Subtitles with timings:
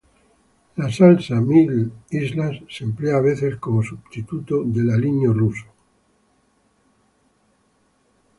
[0.83, 1.75] La salsa mil
[2.19, 5.67] islas se emplea a veces como substituto del aliño ruso.